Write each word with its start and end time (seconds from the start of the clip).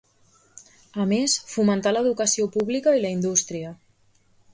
A 1.03 1.03
més, 1.11 1.35
fomentà 1.51 1.93
l'educació 1.93 2.47
pública 2.57 2.95
i 3.01 3.05
la 3.05 3.13
indústria. 3.17 3.75